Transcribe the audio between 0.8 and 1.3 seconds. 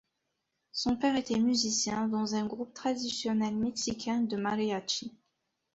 père